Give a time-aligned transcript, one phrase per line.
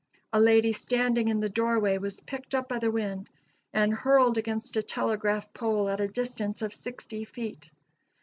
[0.33, 3.29] A lady standing in the doorway was picked up by the wind
[3.71, 7.69] and hurled against a telegraph pole at a distance of sixty feet.